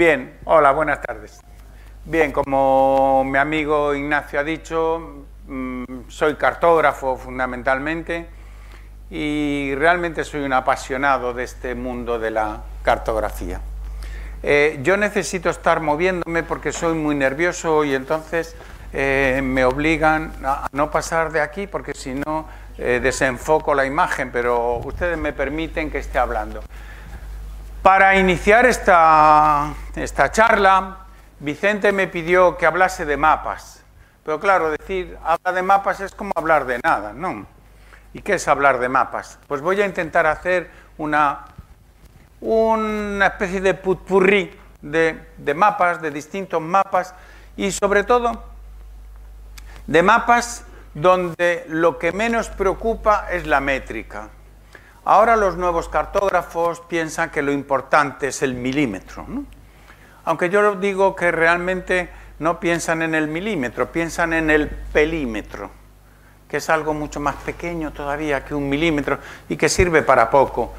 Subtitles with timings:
[0.00, 1.42] Bien, hola, buenas tardes.
[2.06, 8.26] Bien, como mi amigo Ignacio ha dicho, mm, soy cartógrafo fundamentalmente
[9.10, 13.60] y realmente soy un apasionado de este mundo de la cartografía.
[14.42, 18.56] Eh, yo necesito estar moviéndome porque soy muy nervioso y entonces
[18.94, 22.48] eh, me obligan a no pasar de aquí porque si no
[22.78, 26.62] eh, desenfoco la imagen, pero ustedes me permiten que esté hablando.
[27.82, 30.98] Para iniciar esta, esta charla,
[31.38, 33.82] Vicente me pidió que hablase de mapas.
[34.22, 37.46] Pero claro, decir habla de mapas es como hablar de nada, ¿no?
[38.12, 39.38] ¿Y qué es hablar de mapas?
[39.46, 41.46] Pues voy a intentar hacer una,
[42.42, 47.14] una especie de putpurrí de, de mapas, de distintos mapas,
[47.56, 48.44] y sobre todo
[49.86, 54.28] de mapas donde lo que menos preocupa es la métrica.
[55.10, 59.26] Ahora los nuevos cartógrafos piensan que lo importante es el milímetro.
[60.24, 65.68] Aunque yo digo que realmente no piensan en el milímetro, piensan en el pelímetro,
[66.48, 69.18] que es algo mucho más pequeño todavía que un milímetro
[69.48, 70.72] y que sirve para poco.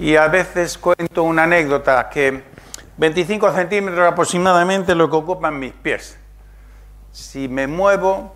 [0.00, 2.42] Y a veces cuento una anécdota que
[2.96, 6.18] 25 centímetros aproximadamente lo que ocupan mis pies.
[7.12, 8.34] Si me muevo,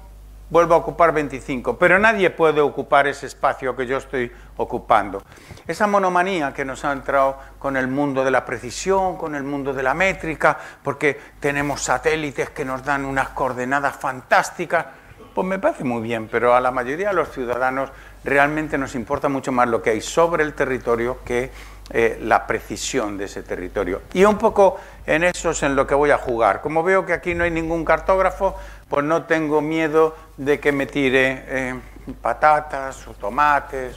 [0.51, 5.23] vuelvo a ocupar 25, pero nadie puede ocupar ese espacio que yo estoy ocupando.
[5.67, 9.73] Esa monomanía que nos ha entrado con el mundo de la precisión, con el mundo
[9.73, 14.87] de la métrica, porque tenemos satélites que nos dan unas coordenadas fantásticas,
[15.35, 17.91] pues me parece muy bien, pero a la mayoría de los ciudadanos
[18.25, 21.51] realmente nos importa mucho más lo que hay sobre el territorio que
[21.93, 24.03] eh, la precisión de ese territorio.
[24.13, 26.61] Y un poco en eso es en lo que voy a jugar.
[26.61, 28.57] Como veo que aquí no hay ningún cartógrafo,
[28.89, 31.75] pues no tengo miedo de que me tire eh,
[32.23, 33.97] patatas o tomates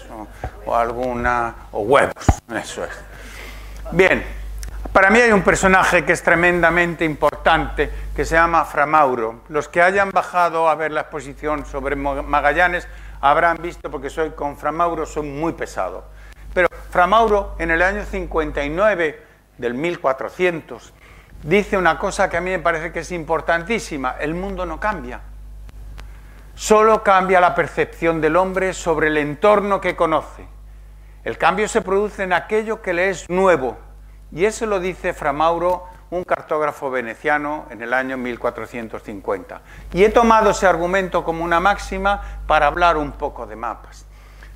[0.65, 2.25] o, alguna o huevos.
[2.55, 2.91] Eso es.
[3.91, 4.23] Bien,
[4.91, 9.41] para mí hay un personaje que es tremendamente importante que se llama Framauro.
[9.49, 12.87] Los que hayan bajado a ver la exposición sobre Magallanes
[13.21, 16.12] habrán visto porque soy con Framauro soy muy pesado.
[16.53, 19.21] Pero Framauro en el año 59
[19.57, 20.93] del 1400
[21.43, 25.21] dice una cosa que a mí me parece que es importantísima, el mundo no cambia.
[26.55, 30.45] Solo cambia la percepción del hombre sobre el entorno que conoce.
[31.23, 33.77] El cambio se produce en aquello que le es nuevo.
[34.31, 39.61] Y eso lo dice Framauro, un cartógrafo veneciano, en el año 1450.
[39.93, 44.05] Y he tomado ese argumento como una máxima para hablar un poco de mapas.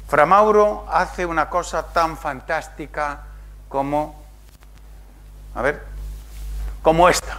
[0.08, 3.24] Framauro hace una cosa tan fantástica
[3.68, 4.24] como,
[5.54, 5.84] a ver,
[6.82, 7.38] como esta.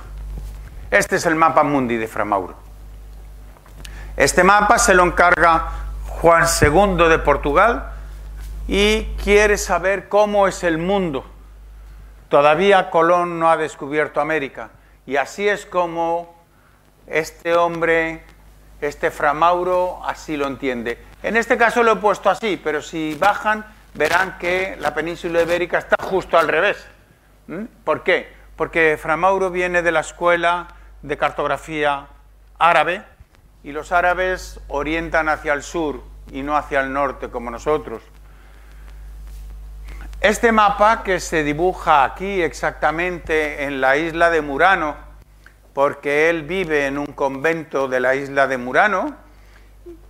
[0.90, 2.54] Este es el mapa mundi de Framauro.
[4.16, 5.68] Este mapa se lo encarga
[6.20, 7.92] Juan II de Portugal
[8.66, 11.24] y quiere saber cómo es el mundo.
[12.28, 14.68] Todavía Colón no ha descubierto América
[15.06, 16.36] y así es como
[17.06, 18.22] este hombre,
[18.82, 21.07] este Framauro, así lo entiende.
[21.22, 23.64] En este caso lo he puesto así, pero si bajan
[23.94, 26.86] verán que la península ibérica está justo al revés.
[27.48, 27.64] ¿Mm?
[27.84, 28.32] ¿Por qué?
[28.56, 30.68] Porque Framauro viene de la escuela
[31.02, 32.06] de cartografía
[32.58, 33.02] árabe
[33.64, 38.02] y los árabes orientan hacia el sur y no hacia el norte como nosotros.
[40.20, 44.96] Este mapa que se dibuja aquí exactamente en la isla de Murano,
[45.72, 49.14] porque él vive en un convento de la isla de Murano,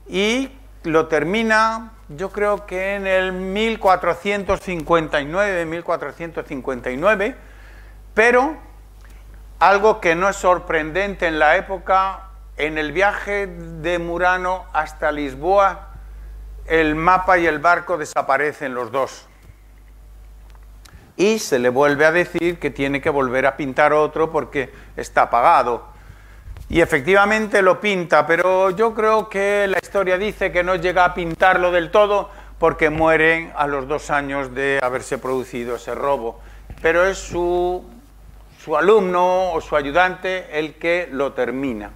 [0.09, 0.51] y
[0.85, 7.37] lo termina, yo creo que en el 1459, 1459,
[8.15, 8.57] pero
[9.59, 15.89] algo que no es sorprendente en la época, en el viaje de Murano hasta Lisboa,
[16.67, 19.27] el mapa y el barco desaparecen los dos.
[21.17, 25.23] Y se le vuelve a decir que tiene que volver a pintar otro porque está
[25.23, 25.89] apagado.
[26.71, 31.15] Y efectivamente lo pinta, pero yo creo que la historia dice que no llega a
[31.15, 36.41] pintarlo del todo porque mueren a los dos años de haberse producido ese robo.
[36.83, 37.89] Pero es su,
[38.63, 41.91] su alumno o su ayudante el que lo termina.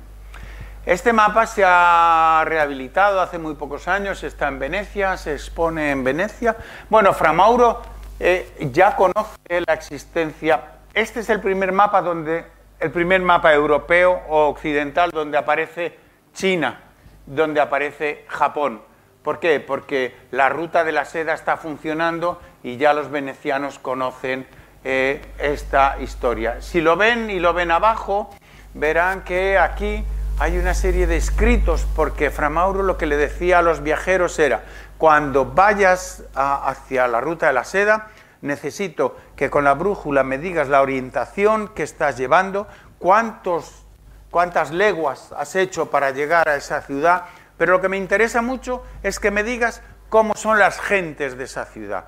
[0.87, 6.03] Este mapa se ha rehabilitado hace muy pocos años, está en Venecia, se expone en
[6.03, 6.57] Venecia.
[6.89, 7.83] Bueno, Framauro
[8.19, 10.63] eh, ya conoce la existencia.
[10.95, 15.97] Este es el primer mapa donde el primer mapa europeo o occidental donde aparece
[16.35, 16.81] China,
[17.27, 18.83] donde aparece Japón.
[19.23, 19.61] ¿Por qué?
[19.61, 24.47] Porque la ruta de la seda está funcionando y ya los venecianos conocen
[24.83, 26.61] eh, esta historia.
[26.61, 28.31] Si lo ven y lo ven abajo,
[28.75, 30.05] verán que aquí
[30.41, 34.65] hay una serie de escritos, porque Framauro lo que le decía a los viajeros era,
[34.99, 38.09] cuando vayas hacia la ruta de la seda,
[38.43, 42.67] necesito que con la brújula me digas la orientación que estás llevando,
[42.99, 43.87] cuántos,
[44.31, 47.25] cuántas leguas has hecho para llegar a esa ciudad,
[47.57, 51.45] pero lo que me interesa mucho es que me digas cómo son las gentes de
[51.45, 52.05] esa ciudad,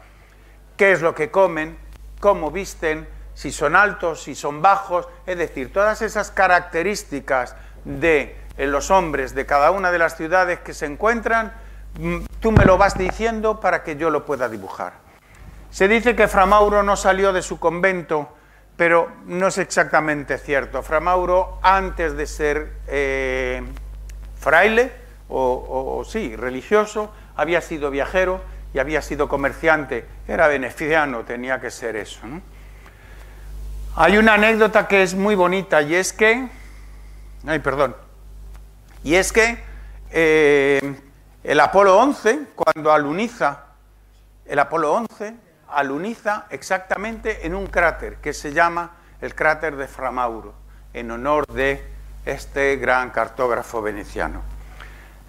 [0.76, 1.78] qué es lo que comen,
[2.20, 8.90] cómo visten, si son altos, si son bajos, es decir, todas esas características de los
[8.90, 11.52] hombres de cada una de las ciudades que se encuentran,
[11.98, 15.03] mm, tú me lo vas diciendo para que yo lo pueda dibujar.
[15.74, 18.28] Se dice que Framauro no salió de su convento,
[18.76, 20.84] pero no es exactamente cierto.
[20.84, 23.60] Framauro, antes de ser eh,
[24.38, 24.92] fraile,
[25.28, 28.40] o, sí, religioso, había sido viajero
[28.72, 30.06] y había sido comerciante.
[30.28, 32.20] Era beneficiano, tenía que ser eso.
[33.96, 36.50] Hay una anécdota que es muy bonita y es que,
[37.48, 37.96] ay, perdón,
[39.02, 39.58] y es que
[40.12, 41.00] eh,
[41.42, 43.64] el Apolo 11, cuando aluniza,
[44.46, 45.42] el Apolo 11
[45.76, 50.54] aluniza exactamente en un cráter que se llama el cráter de Framauro,
[50.92, 51.86] en honor de
[52.24, 54.42] este gran cartógrafo veneciano.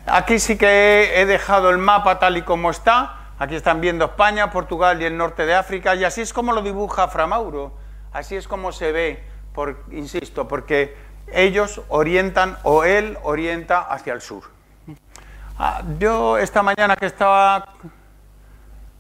[0.05, 3.31] Aquí sí que he dejado el mapa tal y como está.
[3.39, 5.95] Aquí están viendo España, Portugal y el norte de África.
[5.95, 7.73] Y así es como lo dibuja Framauro.
[8.13, 10.95] Así es como se ve, por, insisto, porque
[11.31, 14.43] ellos orientan o él orienta hacia el sur.
[15.57, 17.73] Ah, yo esta mañana que estaba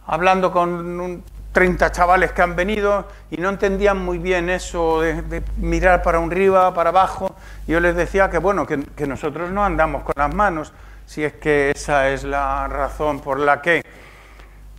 [0.07, 1.23] hablando con
[1.55, 6.29] 30 chavales que han venido y no entendían muy bien eso de, mirar para un
[6.29, 7.33] arriba, para abajo,
[7.65, 10.73] yo les decía que bueno, que nosotros no andamos con las manos,
[11.05, 13.83] si es que esa es la razón por la que...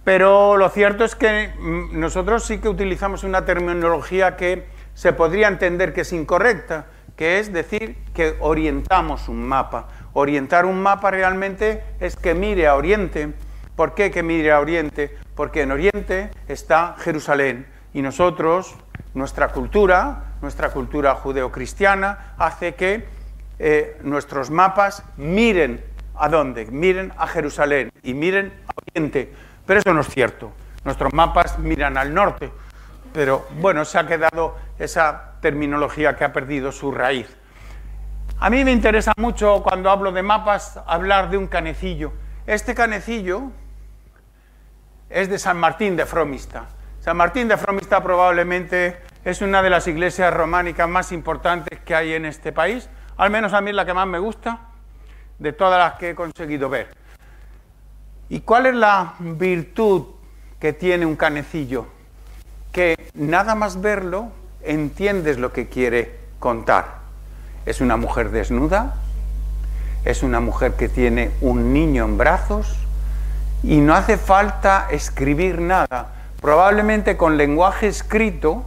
[0.04, 5.48] Pero lo cierto es que mm, nosotros sí que utilizamos una terminología que se podría
[5.48, 6.84] entender que es incorrecta,
[7.16, 9.88] que es decir que orientamos un mapa.
[10.12, 13.32] Orientar un mapa realmente es que mire a Oriente.
[13.76, 15.16] ¿Por qué que mire a Oriente?
[15.36, 18.74] Porque en Oriente está Jerusalén y nosotros,
[19.14, 23.06] nuestra cultura, nuestra cultura judeocristiana, hace que
[23.60, 25.84] eh, nuestros mapas miren
[26.18, 26.66] ¿A dónde?
[26.66, 29.32] Miren a Jerusalén y miren a Oriente.
[29.66, 30.52] Pero eso no es cierto.
[30.84, 32.50] Nuestros mapas miran al norte.
[33.12, 37.36] Pero bueno, se ha quedado esa terminología que ha perdido su raíz.
[38.38, 42.12] A mí me interesa mucho cuando hablo de mapas hablar de un canecillo.
[42.46, 43.50] Este canecillo
[45.10, 46.66] es de San Martín de Fromista.
[47.00, 52.14] San Martín de Fromista probablemente es una de las iglesias románicas más importantes que hay
[52.14, 54.60] en este país, al menos a mí es la que más me gusta
[55.38, 56.88] de todas las que he conseguido ver.
[58.28, 60.06] ¿Y cuál es la virtud
[60.58, 61.86] que tiene un canecillo?
[62.72, 64.30] Que nada más verlo
[64.62, 66.98] entiendes lo que quiere contar.
[67.64, 68.96] Es una mujer desnuda,
[70.04, 72.85] es una mujer que tiene un niño en brazos
[73.62, 76.12] y no hace falta escribir nada.
[76.40, 78.64] Probablemente con lenguaje escrito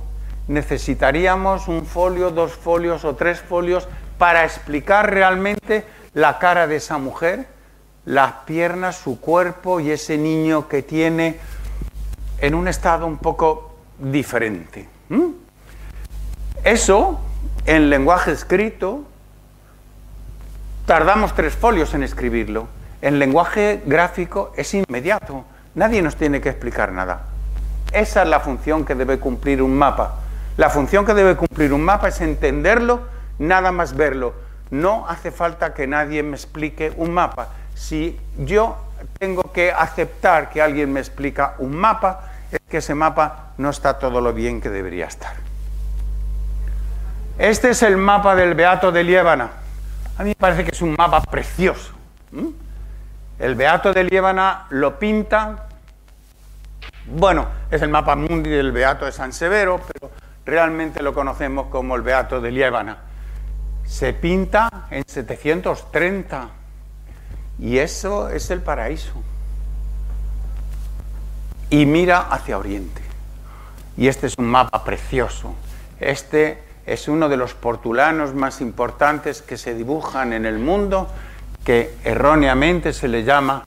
[0.48, 3.88] necesitaríamos un folio, dos folios o tres folios
[4.18, 7.48] para explicar realmente la cara de esa mujer,
[8.06, 11.40] las piernas, su cuerpo y ese niño que tiene
[12.40, 14.90] en un estado un poco diferente.
[16.64, 17.20] Eso,
[17.66, 19.04] en lenguaje escrito,
[20.86, 22.68] tardamos tres folios en escribirlo.
[23.02, 25.46] En lenguaje gráfico es inmediato.
[25.76, 27.24] Nadie nos tiene que explicar nada.
[27.92, 30.16] Esa es la función que debe cumplir un mapa.
[30.58, 33.02] La función que debe cumplir un mapa es entenderlo,
[33.40, 34.34] nada más verlo
[34.72, 37.50] no hace falta que nadie me explique un mapa.
[37.76, 38.78] Si yo
[39.18, 43.98] tengo que aceptar que alguien me explica un mapa, es que ese mapa no está
[43.98, 45.34] todo lo bien que debería estar.
[47.38, 49.50] Este es el mapa del Beato de Liébana.
[50.18, 51.94] A mí me parece que es un mapa precioso.
[53.40, 55.68] El Beato de Liébana lo pinta.
[57.08, 60.12] Bueno, es el mapa mundi del Beato de San Severo, pero
[60.46, 63.10] realmente lo conocemos como el Beato de Liébana
[63.90, 66.50] se pinta en 730
[67.58, 69.14] y eso es el paraíso.
[71.72, 73.02] Y mira hacia oriente.
[73.98, 75.56] Y este es un mapa precioso.
[76.00, 81.10] Este es uno de los portulanos más importantes que se dibujan en el mundo,
[81.64, 83.66] que erróneamente se le llama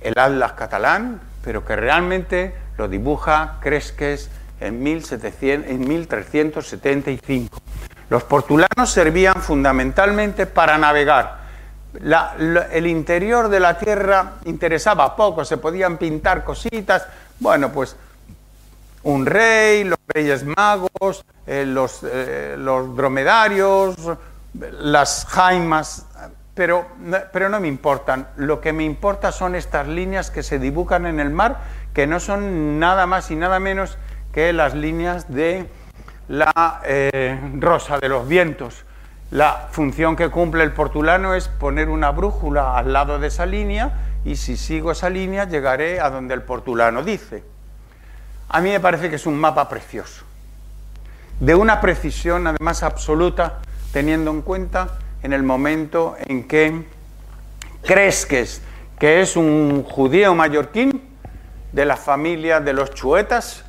[0.00, 4.30] el Atlas catalán, pero que realmente lo dibuja Cresques
[4.60, 7.58] en, 1700, en 1375.
[8.10, 11.38] Los portulanos servían fundamentalmente para navegar.
[12.72, 17.06] el interior de la tierra interesaba poco, se podían pintar cositas.
[17.38, 17.96] Bueno, pues
[19.02, 23.96] un rey, los reyes magos, eh, los, eh, los, dromedarios,
[24.80, 26.06] las jaimas,
[26.58, 26.88] pero,
[27.32, 28.26] pero no me importan.
[28.34, 31.60] Lo que me importa son estas líneas que se dibujan en el mar,
[31.94, 33.96] que no son nada más y nada menos
[34.32, 35.68] que las líneas de
[36.26, 38.84] la eh, rosa de los vientos.
[39.30, 43.92] La función que cumple el portulano es poner una brújula al lado de esa línea
[44.24, 47.44] y si sigo esa línea llegaré a donde el portulano dice.
[48.48, 50.24] A mí me parece que es un mapa precioso,
[51.38, 53.58] de una precisión además absoluta,
[53.92, 56.84] teniendo en cuenta en el momento en que
[57.82, 58.62] Cresques,
[58.98, 61.02] que es un judío mallorquín
[61.72, 63.64] de la familia de los chuetas,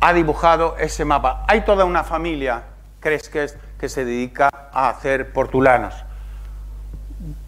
[0.00, 1.44] ha dibujado ese mapa.
[1.48, 2.64] Hay toda una familia
[3.00, 5.94] Cresques que se dedica a hacer portulanos.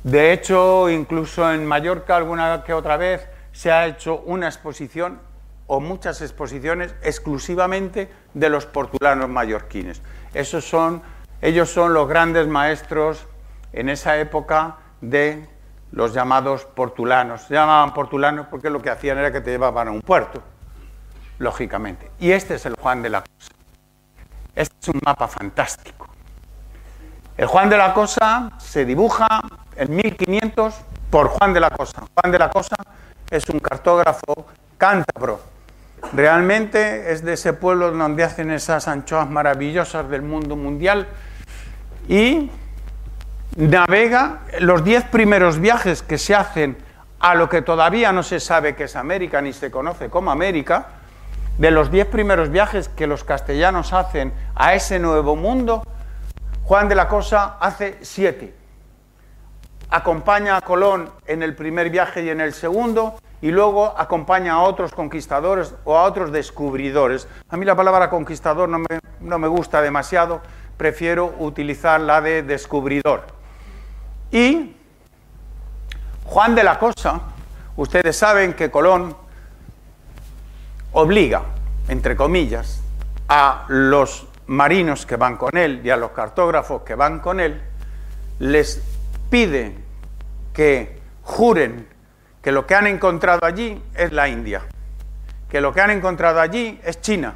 [0.02, 5.18] De hecho, incluso en Mallorca alguna que otra vez se ha hecho una exposición
[5.66, 10.02] o muchas exposiciones exclusivamente de los portulanos mallorquines.
[10.34, 11.02] Esos son,
[11.44, 13.26] ellos son los grandes maestros
[13.74, 15.46] en esa época de
[15.92, 17.42] los llamados portulanos.
[17.42, 20.42] Se llamaban portulanos porque lo que hacían era que te llevaban a un puerto,
[21.38, 22.10] lógicamente.
[22.18, 23.52] Y este es el Juan de la Cosa.
[24.54, 26.08] Este es un mapa fantástico.
[27.36, 29.26] El Juan de la Cosa se dibuja
[29.76, 30.74] en 1500
[31.10, 32.04] por Juan de la Cosa.
[32.14, 32.76] Juan de la Cosa
[33.30, 34.46] es un cartógrafo
[34.78, 35.42] cántabro.
[36.14, 41.06] Realmente es de ese pueblo donde hacen esas anchoas maravillosas del mundo mundial
[42.08, 42.50] y
[43.56, 46.76] navega los diez primeros viajes que se hacen
[47.20, 50.88] a lo que todavía no se sabe que es América ni se conoce como América,
[51.58, 55.84] de los diez primeros viajes que los castellanos hacen a ese nuevo mundo,
[56.64, 58.54] Juan de la Cosa hace siete.
[59.90, 64.60] Acompaña a Colón en el primer viaje y en el segundo, y luego acompaña a
[64.60, 67.28] otros conquistadores o a otros descubridores.
[67.50, 68.86] A mí la palabra conquistador no me,
[69.20, 70.40] no me gusta demasiado,
[70.76, 73.26] prefiero utilizar la de descubridor.
[74.30, 74.76] Y
[76.24, 77.20] Juan de la Cosa,
[77.76, 79.16] ustedes saben que Colón
[80.92, 81.42] obliga,
[81.88, 82.80] entre comillas,
[83.28, 87.60] a los marinos que van con él y a los cartógrafos que van con él,
[88.38, 88.82] les
[89.30, 89.76] pide
[90.52, 91.88] que juren
[92.42, 94.62] que lo que han encontrado allí es la India,
[95.48, 97.34] que lo que han encontrado allí es China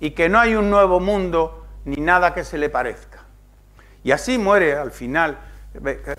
[0.00, 3.20] y que no hay un nuevo mundo ni nada que se le parezca.
[4.04, 5.38] Y así muere al final,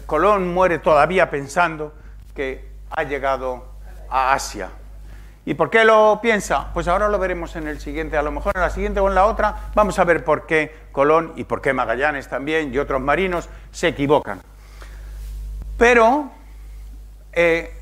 [0.05, 1.93] Colón muere todavía pensando
[2.35, 3.65] que ha llegado
[4.09, 4.69] a Asia.
[5.45, 6.71] ¿Y por qué lo piensa?
[6.73, 9.15] Pues ahora lo veremos en el siguiente, a lo mejor en la siguiente o en
[9.15, 13.01] la otra, vamos a ver por qué Colón y por qué Magallanes también y otros
[13.01, 14.39] marinos se equivocan.
[15.77, 16.31] Pero
[17.33, 17.73] eh,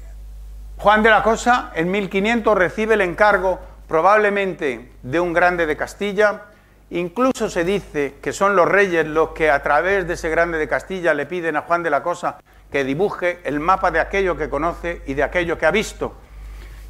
[0.77, 6.45] Juan de la Cosa en 1500 recibe el encargo probablemente de un grande de Castilla,
[6.91, 10.67] incluso se dice que son los reyes los que a través de ese grande de
[10.67, 12.37] Castilla le piden a Juan de la Cosa
[12.71, 16.15] que dibuje el mapa de aquello que conoce y de aquello que ha visto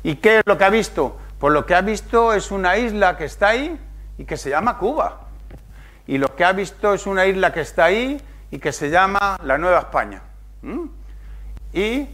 [0.04, 1.18] ¿Y qué es lo que ha visto?
[1.40, 3.80] Pues lo que ha visto es una isla que está ahí
[4.18, 5.28] y que se llama Cuba.
[6.08, 9.40] Y lo que ha visto es una isla que está ahí y que se llama
[9.44, 10.22] la Nueva España.
[11.74, 12.08] Y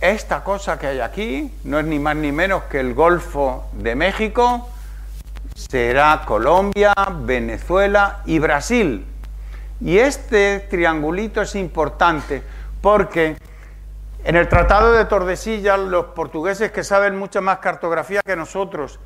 [0.00, 3.94] esta cosa que hay aquí no es ni más ni menos que el Golfo de
[3.94, 4.68] México,
[5.54, 9.06] será Colombia, Venezuela y Brasil.
[9.80, 12.42] Y este triangulito es importante
[12.80, 13.36] porque
[14.24, 19.00] en el Tratado de Tordesillas, los portugueses que saben mucha más cartografía que nosotros,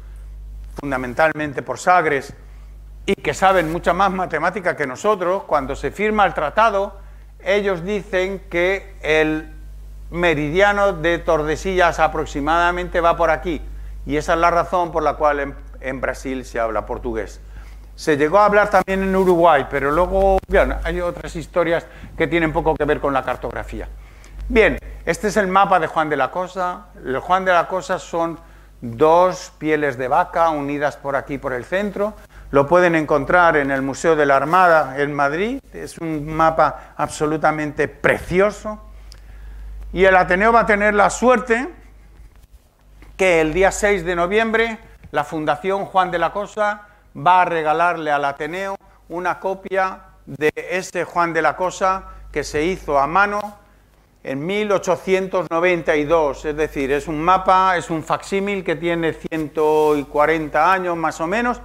[0.79, 2.35] fundamentalmente por Sagres,
[3.07, 6.99] y que saben mucha más matemática que nosotros, cuando se firma el tratado,
[7.43, 9.53] ellos dicen que el
[10.11, 13.63] meridiano de Tordesillas aproximadamente va por aquí.
[14.05, 15.55] Y esa es la razón por la cual
[15.93, 17.41] Brasil se habla portugués.
[17.95, 20.39] Se llegó a hablar también en Uruguay, pero luego
[20.85, 23.89] hay otras historias que tienen poco que ver con la cartografía.
[24.49, 26.87] Bien, este es el mapa de Juan de la Cosa.
[27.03, 28.39] El Juan de la Cosa son
[28.81, 32.15] dos pieles de vaca unidas por aquí por el centro.
[32.51, 35.61] Lo pueden encontrar en el Museo de la Armada en Madrid.
[35.73, 38.79] Es un mapa absolutamente precioso.
[39.93, 41.69] Y el Ateneo va a tener la suerte
[43.17, 44.79] que el día 6 de noviembre
[45.11, 46.83] la Fundación Juan de la Cosa
[47.17, 48.77] va a regalarle al Ateneo
[49.09, 53.41] una copia de ese Juan de la Cosa que se hizo a mano
[54.23, 61.21] en 1892, es decir, es un mapa, es un facsímil que tiene 140 años más
[61.21, 61.61] o menos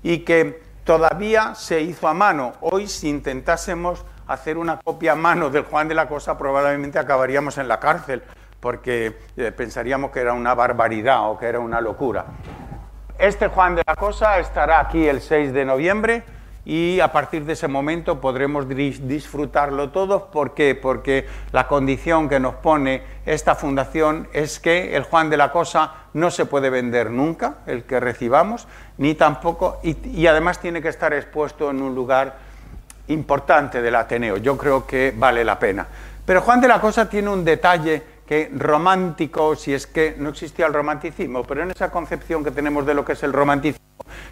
[0.00, 2.52] y que todavía se hizo a mano.
[2.60, 7.58] Hoy si intentásemos hacer una copia a mano del Juan de la Cosa probablemente acabaríamos
[7.58, 8.22] en la cárcel
[8.60, 12.26] porque eh, pensaríamos que era una barbaridad o que era una locura.
[13.18, 16.24] Este Juan de la Cosa estará aquí el 6 de noviembre
[16.64, 20.22] y a partir de ese momento podremos disfrutarlo todos.
[20.22, 20.74] ¿Por qué?
[20.74, 25.92] Porque la condición que nos pone esta fundación es que el Juan de la Cosa
[26.12, 28.66] no se puede vender nunca, el que recibamos,
[28.98, 32.36] ni tampoco, y, además tiene que estar expuesto en un lugar
[33.08, 34.38] importante del Ateneo.
[34.38, 35.86] Yo creo que vale la pena.
[36.26, 40.66] Pero Juan de la Cosa tiene un detalle que romántico, si es que no existía
[40.66, 43.84] el romanticismo, pero en esa concepción que tenemos de lo que es el romanticismo,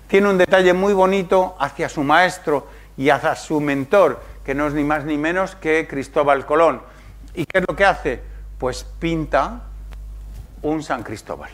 [0.08, 4.75] tiene un detalle muy bonito hacia su maestro y hacia su mentor, que no es
[4.75, 6.82] ni más ni menos que Cristóbal Colón.
[7.34, 8.20] ¿Y qué es lo que hace?
[8.58, 9.62] Pues pinta
[10.62, 11.50] un San Cristóbal.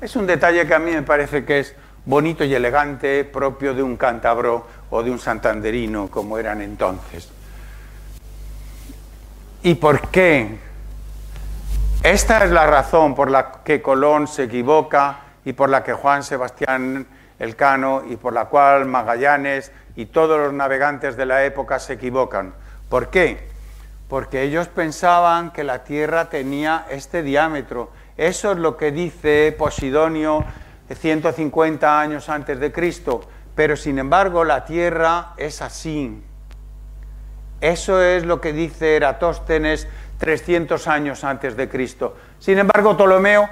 [0.00, 1.74] Es un detalle que a mí me parece que es
[2.04, 7.33] bonito y elegante, propio de un cántabro o de un santanderino, como eran entonces.
[9.64, 10.58] ¿Y por qué?
[12.02, 16.22] Esta es la razón por la que Colón se equivoca y por la que Juan
[16.22, 17.06] Sebastián
[17.38, 22.52] Elcano y por la cual Magallanes y todos los navegantes de la época se equivocan.
[22.90, 23.48] ¿Por qué?
[24.06, 27.90] Porque ellos pensaban que la Tierra tenía este diámetro.
[28.18, 30.44] Eso es lo que dice Posidonio
[30.94, 33.22] 150 años antes de Cristo,
[33.54, 36.22] pero sin embargo la Tierra es así.
[37.60, 42.16] Eso es lo que dice Eratóstenes 300 años antes de Cristo.
[42.38, 43.48] Sin embargo, Ptolomeo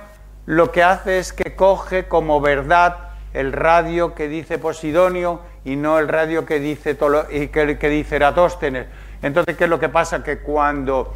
[0.47, 5.99] lo que hace es que coge como verdad el radio que dice Posidonio y no
[5.99, 6.99] el radio que dice,
[7.31, 8.87] y que, dice Eratóstenes.
[9.23, 10.23] Entonces, ¿qué es lo que pasa?
[10.25, 11.15] Que cuando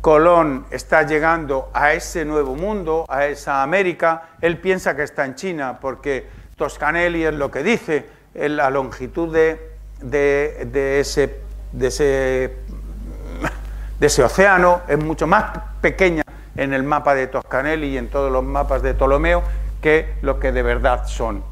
[0.00, 5.34] Colón está llegando a ese nuevo mundo, a esa América, él piensa que está en
[5.34, 11.40] China, porque Toscanelli es lo que dice, la longitud de, ese,
[11.72, 12.56] de, ese,
[13.98, 15.44] de ese océano es mucho más
[15.80, 16.22] pequeña
[16.56, 19.42] en el mapa de Toscanelli y en todos los mapas de Ptolomeo
[19.80, 21.42] que lo que de verdad son.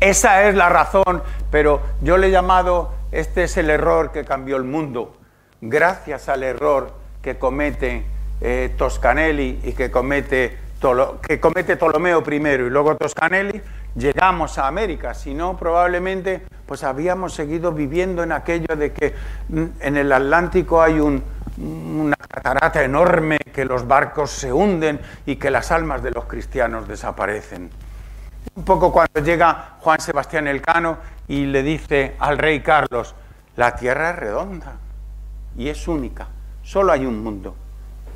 [0.00, 4.56] Esa es la razón, pero yo le he llamado, este es el error que cambió
[4.56, 5.14] el mundo,
[5.60, 8.04] gracias al error que comete
[8.40, 10.56] eh, Toscanelli y que comete,
[11.22, 13.60] que comete Ptolomeo primero y luego Toscanelli,
[13.94, 19.14] llegamos a América, si no probablemente pues habíamos seguido viviendo en aquello de que
[19.48, 21.22] mm, en el Atlántico hay un,
[21.58, 26.86] una catarata enorme, que los barcos se hunden y que las almas de los cristianos
[26.86, 27.70] desaparecen.
[28.54, 30.98] Un poco cuando llega Juan Sebastián Elcano
[31.28, 33.14] y le dice al rey Carlos,
[33.56, 34.74] la tierra es redonda
[35.56, 36.28] y es única,
[36.62, 37.54] solo hay un mundo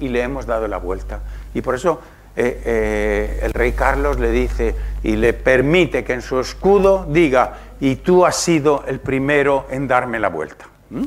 [0.00, 1.20] y le hemos dado la vuelta.
[1.52, 2.00] Y por eso
[2.37, 7.55] eh, eh, el rey Carlos le dice y le permite que en su escudo diga,
[7.81, 10.66] y tú has sido el primero en darme la vuelta.
[10.90, 11.05] ¿Mm?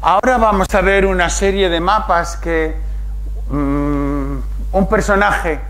[0.00, 2.74] Ahora vamos a ver una serie de mapas que
[3.50, 4.36] mm,
[4.72, 5.60] un personaje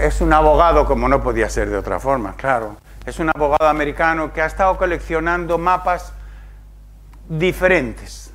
[0.00, 4.32] es un abogado, como no podía ser de otra forma, claro, es un abogado americano
[4.32, 6.12] que ha estado coleccionando mapas
[7.28, 8.32] diferentes.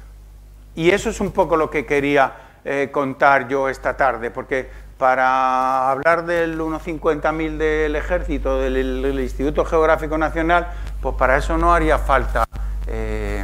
[0.75, 5.89] Y eso es un poco lo que quería eh, contar yo esta tarde, porque para
[5.89, 10.67] hablar del 1.50.000 del ejército, del, Instituto Geográfico Nacional,
[11.01, 12.45] pues para eso no haría falta
[12.85, 13.43] eh,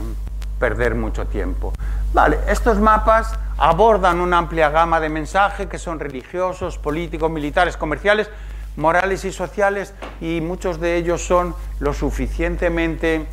[0.59, 1.73] perder mucho tiempo.
[2.13, 8.29] Vale, estos mapas abordan una amplia gama de mensajes que son religiosos, políticos, militares, comerciales,
[8.75, 13.25] morales y sociales y muchos de ellos son lo suficientemente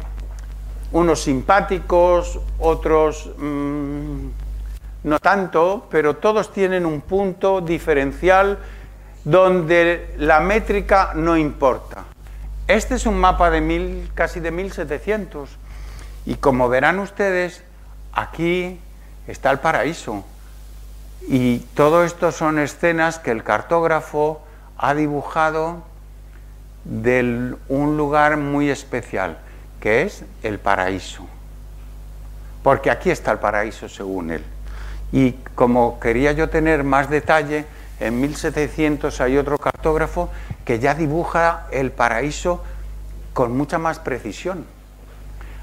[0.92, 4.28] unos simpáticos, otros mm,
[5.04, 8.58] no tanto, pero todos tienen un punto diferencial
[9.24, 12.04] donde la métrica no importa.
[12.66, 15.50] Este es un mapa de mil, casi de 1700
[16.26, 17.62] y como verán ustedes,
[18.12, 18.80] aquí
[19.26, 20.24] está el paraíso.
[21.28, 24.42] Y todo esto son escenas que el cartógrafo
[24.78, 25.82] ha dibujado
[26.84, 29.38] de un lugar muy especial,
[29.80, 31.26] que es el paraíso.
[32.62, 34.44] Porque aquí está el paraíso según él.
[35.14, 37.66] Y como quería yo tener más detalle,
[38.00, 40.28] en 1700 hay otro cartógrafo
[40.64, 42.64] que ya dibuja el paraíso
[43.32, 44.66] con mucha más precisión.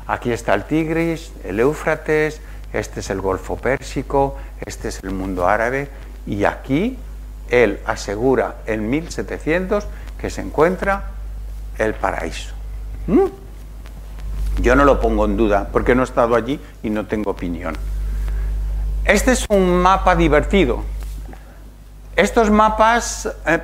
[0.07, 2.39] Aquí está el Tigris, el Éufrates,
[2.71, 5.89] este es el Golfo Pérsico, este es el mundo árabe,
[6.25, 6.97] y aquí
[7.49, 9.85] él asegura en 1700
[10.17, 11.11] que se encuentra
[11.77, 12.53] el paraíso.
[13.07, 13.25] ¿Mm?
[14.61, 17.75] Yo no lo pongo en duda porque no he estado allí y no tengo opinión.
[19.05, 20.83] Este es un mapa divertido.
[22.15, 23.59] Estos mapas eh,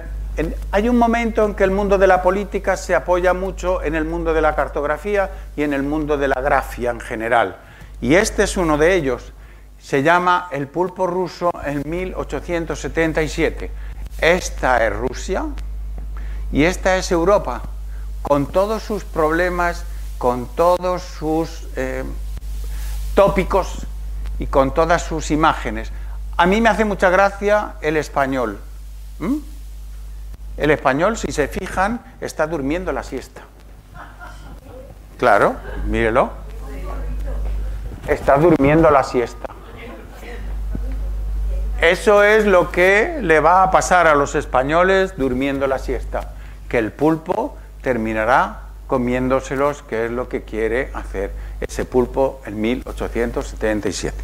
[0.71, 4.04] hay un momento en que el mundo de la política se apoya mucho en el
[4.06, 7.58] mundo de la cartografía y en el mundo de la grafía en general.
[8.02, 9.32] Y este es uno de ellos.
[9.80, 13.71] Se llama El pulpo ruso en 1877.
[14.19, 15.45] Esta es Rusia
[16.52, 17.62] Y esta es Europa,
[18.23, 19.86] con todos sus problemas,
[20.17, 22.04] con todos sus eh,
[23.13, 23.86] tópicos
[24.39, 25.91] y con todas sus imágenes.
[26.38, 28.60] A mí me hace mucha gracia el español.
[30.58, 33.41] El español, si se fijan, está durmiendo la siesta.
[35.17, 36.32] Claro, mírelo.
[38.08, 39.47] Está durmiendo la siesta.
[41.82, 46.32] Eso es lo que le va a pasar a los españoles durmiendo la siesta,
[46.69, 54.15] que el pulpo terminará comiéndoselos, que es lo que quiere hacer ese pulpo en 1877.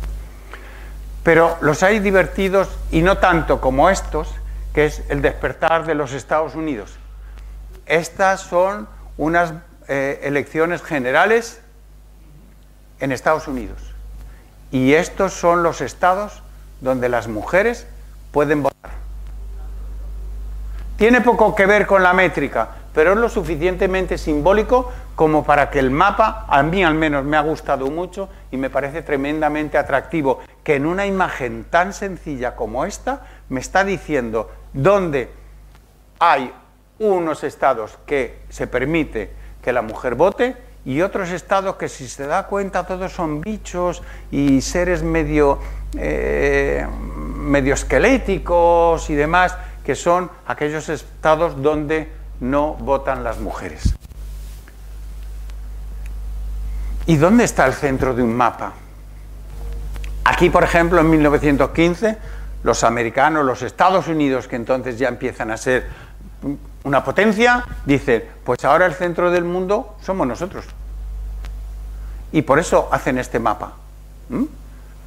[1.23, 4.29] Pero los hay divertidos y no tanto como estos,
[4.73, 6.97] que es el despertar de los Estados Unidos.
[7.85, 9.53] Estas son unas
[9.87, 11.61] eh, elecciones generales
[12.99, 13.79] en Estados Unidos.
[14.71, 16.41] Y estos son los estados
[16.81, 17.85] donde las mujeres
[18.31, 18.91] pueden votar.
[20.97, 25.79] Tiene poco que ver con la métrica, pero es lo suficientemente simbólico como para que
[25.79, 30.39] el mapa, a mí al menos me ha gustado mucho y me parece tremendamente atractivo,
[30.63, 35.29] que en una imagen tan sencilla como esta me está diciendo dónde
[36.19, 36.53] hay
[36.99, 42.27] unos estados que se permite que la mujer vote y otros estados que si se
[42.27, 45.59] da cuenta todos son bichos y seres medio,
[45.97, 53.95] eh, medio esqueléticos y demás, que son aquellos estados donde no votan las mujeres.
[57.05, 58.73] ¿Y dónde está el centro de un mapa?
[60.23, 62.17] Aquí, por ejemplo, en 1915,
[62.63, 65.87] los americanos, los Estados Unidos, que entonces ya empiezan a ser
[66.83, 70.65] una potencia, dicen, pues ahora el centro del mundo somos nosotros.
[72.31, 73.73] Y por eso hacen este mapa.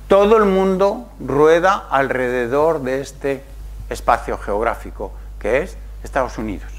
[0.08, 3.42] Todo el mundo rueda alrededor de este
[3.90, 6.75] espacio geográfico, que es Estados Unidos.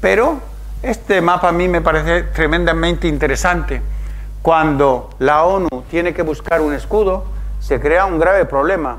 [0.00, 0.38] Pero
[0.82, 3.80] este mapa a mí me parece tremendamente interesante.
[4.42, 7.24] Cuando la ONU tiene que buscar un escudo,
[7.60, 8.98] se crea un grave problema.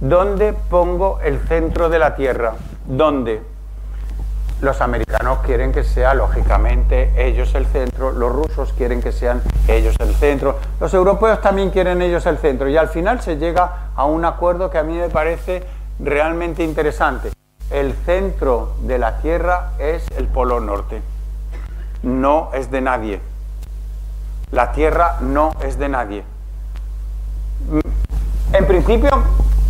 [0.00, 2.54] ¿Dónde pongo el centro de la Tierra?
[2.84, 3.42] ¿Dónde?
[4.60, 9.94] Los americanos quieren que sea, lógicamente, ellos el centro, los rusos quieren que sean ellos
[10.00, 14.04] el centro, los europeos también quieren ellos el centro, y al final se llega a
[14.04, 15.64] un acuerdo que a mí me parece
[15.98, 17.33] realmente interesante
[17.70, 21.02] el centro de la Tierra es el Polo Norte.
[22.02, 23.20] No es de nadie.
[24.50, 26.24] La Tierra no es de nadie.
[27.70, 29.10] Mm, en principio,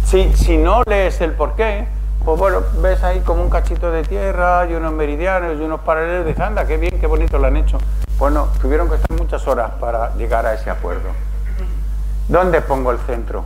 [0.04, 1.86] si, si no lees el porqué,
[2.24, 6.24] pues bueno, ves ahí como un cachito de tierra y unos meridianos y unos paralelos,
[6.24, 7.78] de anda, qué bien, qué bonito lo han hecho.
[8.18, 11.10] Bueno, tuvieron que estar muchas horas para llegar a ese acuerdo.
[12.28, 13.44] ¿Dónde pongo el centro?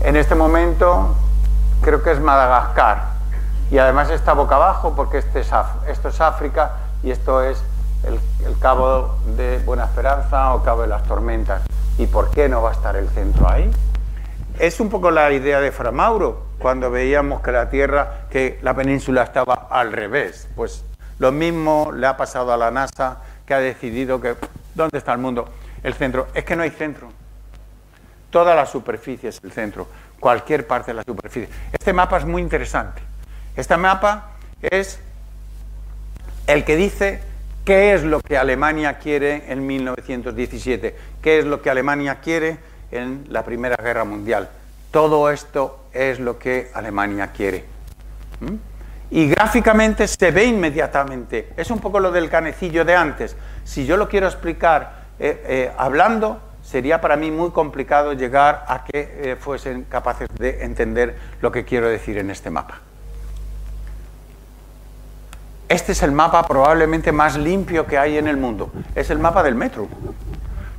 [0.00, 1.16] En este momento
[1.80, 3.18] creo que es Madagascar.
[3.70, 5.50] Y además está boca abajo porque este es
[5.86, 7.62] esto es África y esto es
[8.04, 8.18] el,
[8.60, 11.62] Cabo de Buena Esperanza o Cabo de las Tormentas.
[11.98, 13.70] ¿Y por qué no va a estar el centro ahí?
[14.58, 19.22] Es un poco la idea de Framauro, cuando veíamos que la Tierra, que la península
[19.22, 20.48] estaba al revés.
[20.56, 20.84] Pues
[21.18, 24.34] lo mismo le ha pasado a la NASA, que ha decidido que,
[24.74, 25.48] ¿dónde está el mundo?
[25.82, 26.26] El centro.
[26.34, 27.08] Es que no hay centro.
[28.30, 29.86] Toda la superficie es el centro
[30.20, 31.48] cualquier parte de la superficie.
[31.72, 33.02] Este mapa es muy interesante.
[33.56, 35.00] Este mapa es
[36.46, 37.20] el que dice
[37.64, 42.58] qué es lo que Alemania quiere en 1917, qué es lo que Alemania quiere
[42.90, 44.48] en la Primera Guerra Mundial.
[44.90, 47.64] Todo esto es lo que Alemania quiere.
[48.40, 48.54] ¿Mm?
[49.10, 51.50] Y gráficamente se ve inmediatamente.
[51.56, 53.36] Es un poco lo del canecillo de antes.
[53.64, 58.84] Si yo lo quiero explicar eh, eh, hablando, sería para mí muy complicado llegar a
[58.84, 62.80] que eh, fuesen capaces de entender lo que quiero decir en este mapa.
[65.66, 68.70] Este es el mapa probablemente más limpio que hay en el mundo.
[68.94, 69.88] Es el mapa del metro.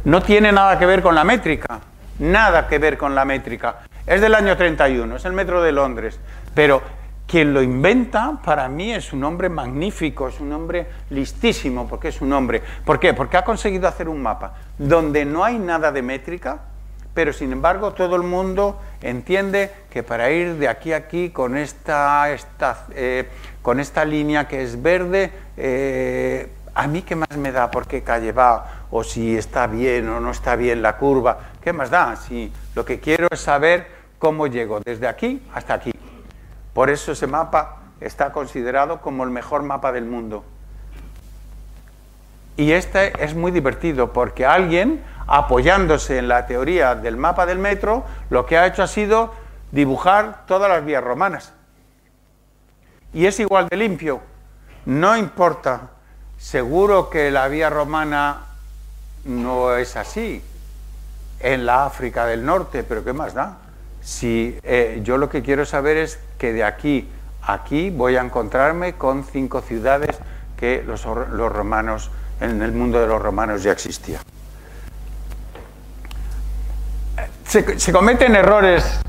[0.04, 1.80] No tiene nada que ver con la métrica.
[2.20, 3.80] Nada que ver con la métrica.
[4.06, 6.20] Es del año 31, es el metro de Londres.
[6.54, 6.84] Pero
[7.30, 12.22] quien lo inventa, para mí es un hombre magnífico, es un hombre listísimo, porque es
[12.22, 12.64] un hombre.
[12.84, 13.14] ¿Por qué?
[13.14, 16.62] Porque ha conseguido hacer un mapa donde no hay nada de métrica,
[17.14, 21.56] pero sin embargo todo el mundo entiende que para ir de aquí a aquí con
[21.56, 22.36] esta,
[22.96, 23.30] eh,
[23.62, 28.02] con esta línea que es verde, eh, a mí qué más me da por qué
[28.02, 32.16] calle va, o si está bien o no está bien la curva, ¿qué más da?
[32.16, 33.86] Si lo que quiero es saber
[34.18, 35.92] cómo llego desde aquí hasta aquí.
[36.80, 40.46] Por eso ese mapa está considerado como el mejor mapa del mundo.
[42.56, 48.06] Y este es muy divertido porque alguien, apoyándose en la teoría del mapa del metro,
[48.30, 49.34] lo que ha hecho ha sido
[49.74, 51.52] dibujar todas las vías romanas.
[53.12, 54.22] y es igual de limpio.
[54.86, 55.82] No importa,
[56.38, 58.46] seguro que la vía romana
[59.26, 60.42] no es así
[61.42, 63.69] en la África del Norte, pero ¿qué más da?
[64.10, 67.08] Si eh, yo lo que quiero saber es que de aquí
[67.44, 70.18] a aquí voy a encontrarme con cinco ciudades
[70.58, 72.10] que los, los romanos,
[72.42, 74.22] en el mundo de los romanos ya existían.
[77.46, 79.00] se, cometen errores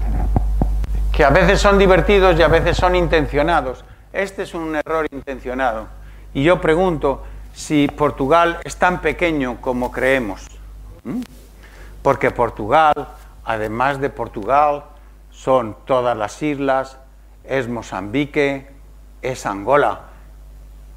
[1.10, 3.82] que a veces son divertidos y a veces son intencionados.
[4.12, 5.88] Este es un error intencionado.
[6.34, 10.46] Y yo pregunto si Portugal es tan pequeño como creemos.
[12.02, 13.08] Porque Portugal,
[13.44, 14.84] además de Portugal,
[15.42, 16.98] son todas las islas,
[17.44, 18.66] es Mozambique,
[19.22, 20.00] es Angola.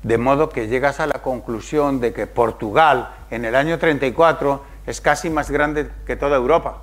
[0.01, 4.99] De modo que llegas a la conclusión de que Portugal en el año 34 es
[4.99, 6.79] casi más grande que toda Europa.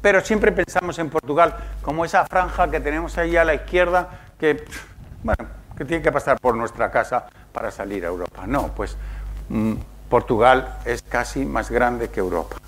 [0.00, 4.08] Pero siempre pensamos en Portugal como esa franja que tenemos ahí a la izquierda
[4.38, 4.64] que,
[5.24, 8.46] bueno, que tiene que pasar por nuestra casa para salir a Europa.
[8.46, 8.96] No, pues
[9.48, 9.74] mm,
[10.08, 12.59] Portugal es casi más grande que Europa.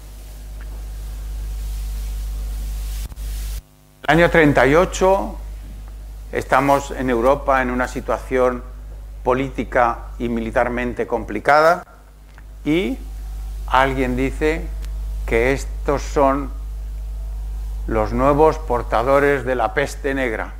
[4.12, 5.38] Año 38
[6.32, 8.62] estamos en Europa en una situación
[9.24, 11.82] política y militarmente complicada
[12.62, 12.98] y
[13.66, 14.66] alguien dice
[15.24, 16.50] que estos son
[17.86, 20.52] los nuevos portadores de la peste negra.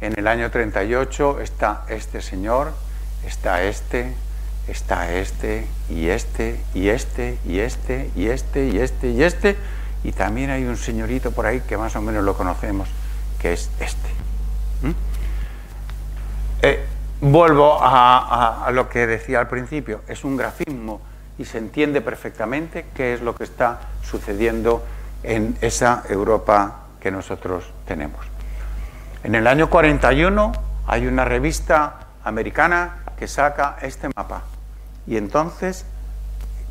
[0.00, 2.72] En el año 38 está este señor,
[3.26, 4.14] está este,
[4.68, 9.56] está este, y este, y este, y este, y este, y este, y este, y
[10.12, 12.88] también hay un señorito por ahí que más o menos lo conocemos,
[13.40, 14.08] que es este.
[14.82, 14.90] ¿Mm?
[16.62, 16.86] Eh,
[17.20, 21.00] vuelvo a lo que decía al principio, es un grafismo
[21.38, 24.84] y se entiende perfectamente qué es lo que está sucediendo
[25.22, 28.24] en esa Europa que nosotros tenemos.
[29.24, 30.52] En el año 41
[30.86, 34.42] hay una revista americana que saca este mapa
[35.06, 35.86] y entonces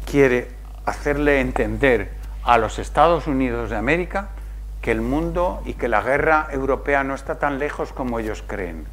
[0.06, 0.52] quiere
[0.86, 2.12] hacerle entender
[2.44, 4.30] a los Estados Unidos de América
[4.82, 8.86] que el mundo y que la guerra europea no está tan lejos como ellos creen.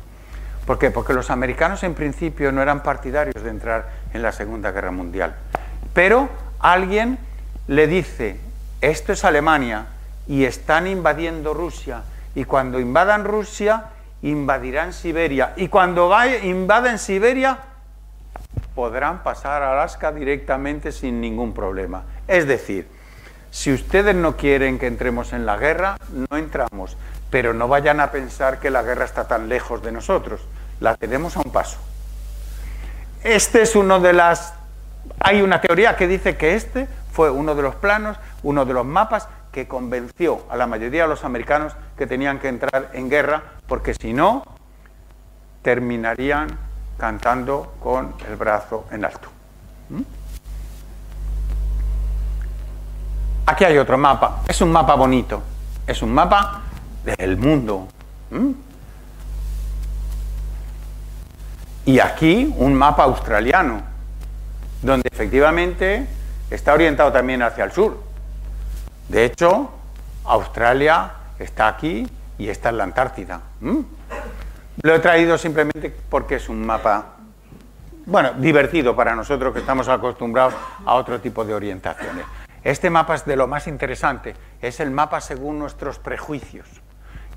[0.67, 0.91] ¿Por qué?
[0.91, 5.35] Porque los americanos en principio no eran partidarios de entrar en la Segunda Guerra Mundial.
[5.93, 6.29] Pero
[6.61, 7.19] alguien
[7.67, 8.39] le dice
[8.81, 9.87] esto es Alemania
[10.27, 12.03] y están invadiendo Rusia
[12.35, 13.87] y cuando invadan Rusia
[14.23, 16.11] invadirán Siberia y cuando
[16.43, 17.59] invaden Siberia
[18.75, 22.05] podrán pasar a Alaska directamente sin ningún problema.
[22.27, 22.87] Es decir,
[23.51, 26.97] si ustedes no quieren que entremos en la guerra, no entramos,
[27.31, 30.41] pero no vayan a pensar que la guerra está tan lejos de nosotros,
[30.79, 31.79] la tenemos a un paso.
[33.23, 34.55] Este es uno de las...
[35.19, 38.87] Hay una teoría que dice que este fue uno de los planos, uno de los
[38.87, 43.43] mapas que convenció a la mayoría de los americanos que tenían que entrar en guerra,
[43.67, 44.45] porque si no,
[45.63, 46.49] terminarían
[46.99, 49.29] cantando con el brazo en alto.
[49.89, 50.20] ¿Mm?
[53.51, 55.43] Aquí hay otro mapa, es un mapa bonito,
[55.85, 56.61] es un mapa
[57.05, 57.89] del mundo.
[58.31, 58.51] ¿Mm?
[61.87, 63.83] Y aquí un mapa australiano,
[64.83, 66.07] donde efectivamente
[66.49, 68.01] está orientado también hacia el sur.
[69.09, 69.73] De hecho,
[70.27, 71.11] Australia
[71.41, 72.09] está aquí
[72.39, 73.41] y está en la Antártida.
[74.81, 77.17] Lo he traído simplemente porque es un mapa,
[78.07, 80.55] bueno, divertido para nosotros que estamos acostumbrados
[80.87, 82.25] a otro tipo de orientaciones.
[82.63, 86.67] Este mapa es de lo más interesante, es el mapa según nuestros prejuicios.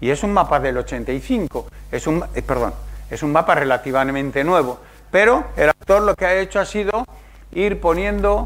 [0.01, 2.73] Y es un mapa del 85, es un, eh, perdón,
[3.09, 4.79] es un mapa relativamente nuevo,
[5.11, 7.05] pero el autor lo que ha hecho ha sido
[7.53, 8.45] ir poniendo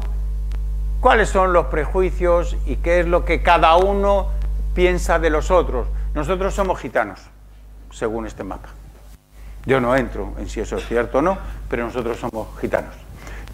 [1.00, 4.28] cuáles son los prejuicios y qué es lo que cada uno
[4.74, 5.88] piensa de los otros.
[6.14, 7.20] Nosotros somos gitanos,
[7.90, 8.68] según este mapa.
[9.66, 11.38] Yo no entro en si eso es cierto o no,
[11.68, 13.07] pero nosotros somos gitanos.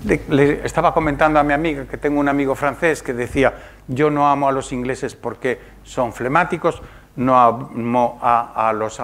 [0.05, 3.55] Le, estaba comentando a mi amiga que tengo un amigo francés que decía,
[3.89, 6.83] yo no amo a los ingleses porque son flemáticos,
[7.17, 9.01] no amo a, los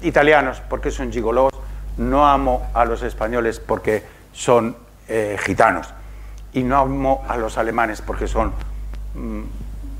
[0.00, 1.52] italianos porque son gigolos,
[1.98, 4.74] no amo a los españoles porque son
[5.08, 5.92] eh, gitanos
[6.54, 8.52] y no amo a los alemanes porque son
[9.14, 9.42] mm,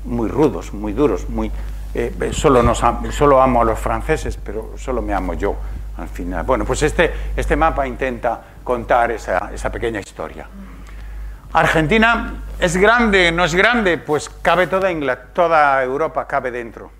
[0.05, 1.51] muy rudos, muy duros, muy
[1.93, 5.55] eh, solo, nos solo amo a los franceses, pero solo me amo yo
[5.97, 6.43] al final.
[6.43, 10.47] Bueno, pues este, este mapa intenta contar esa, esa pequeña historia.
[11.53, 14.89] Argentina es grande, no es grande, pues cabe toda,
[15.33, 16.91] toda Europa, cabe dentro.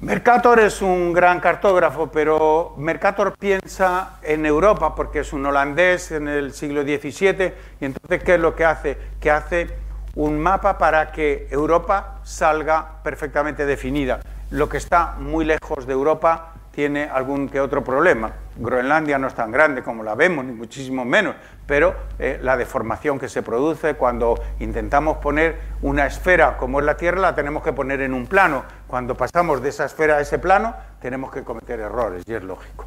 [0.00, 6.28] Mercator es un gran cartógrafo, pero Mercator piensa en Europa porque es un holandés en
[6.28, 8.98] el siglo XVII y entonces ¿qué es lo que hace?
[9.18, 9.70] Que hace
[10.14, 14.20] un mapa para que Europa salga perfectamente definida.
[14.50, 18.32] lo que está muy lejos de Europa tiene algún que otro problema.
[18.56, 23.18] Groenlandia no es tan grande como la vemos, ni muchísimo menos, pero eh, la deformación
[23.18, 27.72] que se produce cuando intentamos poner una esfera como es la Tierra, la tenemos que
[27.72, 28.64] poner en un plano.
[28.88, 32.86] Cuando pasamos de esa esfera a ese plano, tenemos que cometer errores, y es lógico.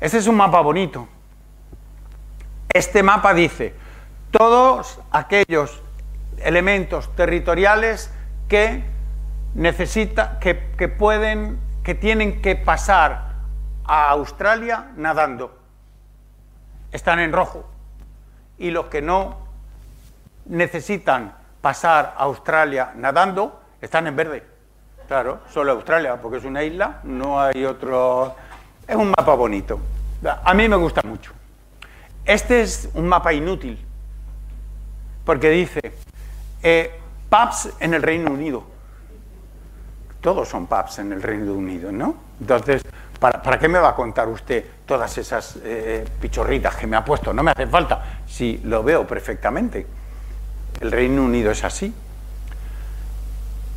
[0.00, 1.08] Este es un mapa bonito.
[2.72, 3.74] Este mapa dice
[4.30, 5.82] todos aquellos
[6.38, 8.12] elementos territoriales
[8.48, 8.84] que
[9.54, 13.34] necesita, que, que pueden que tienen que pasar
[13.84, 15.56] a Australia nadando.
[16.90, 17.68] Están en rojo.
[18.58, 19.36] Y los que no
[20.46, 24.46] necesitan pasar a Australia nadando están en verde.
[25.06, 28.34] Claro, solo Australia, porque es una isla, no hay otro...
[28.88, 29.78] Es un mapa bonito.
[30.44, 31.32] A mí me gusta mucho.
[32.24, 33.78] Este es un mapa inútil,
[35.26, 35.80] porque dice,
[36.62, 38.73] eh, pubs en el Reino Unido
[40.24, 42.14] todos son pubs en el Reino Unido, ¿no?
[42.40, 42.82] Entonces,
[43.20, 47.34] ¿para, qué me va a contar usted todas esas eh, pichorritas que me ha puesto?
[47.34, 49.86] No me hace falta, si lo veo perfectamente.
[50.80, 51.94] El Reino Unido es así.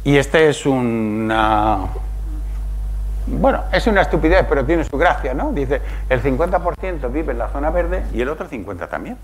[0.06, 1.80] Y este es una...
[3.26, 5.52] Bueno, es una estupidez, pero tiene su gracia, ¿no?
[5.52, 9.18] Dice, el 50% vive en la zona verde y el otro 50% también.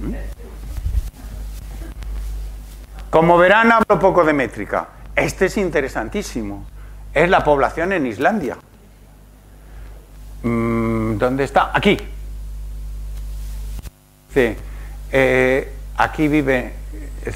[0.00, 0.12] ¿Mm?
[3.08, 4.86] Como verán, hablo poco de métrica.
[5.14, 6.66] Este es interesantísimo.
[7.12, 8.56] Es la población en Islandia.
[10.42, 11.70] Mm, ¿Dónde está?
[11.74, 11.98] Aquí.
[14.32, 14.56] Sí.
[15.12, 16.72] Eh, aquí viven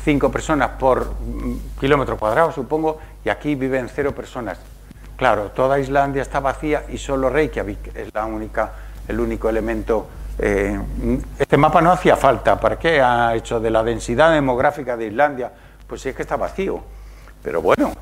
[0.02, 4.58] cinco personas por mm, kilómetro cuadrado, supongo, y aquí viven cero personas.
[5.16, 8.72] Claro, toda Islandia está vacía y solo Reykjavik es la única,
[9.06, 10.08] el único elemento.
[10.38, 10.78] Eh,
[11.38, 12.58] este mapa no hacía falta.
[12.58, 15.52] ¿Para qué ha hecho de la densidad demográfica de Islandia?
[15.86, 16.95] Pues si es que está vacío.
[17.46, 17.92] Pero bueno,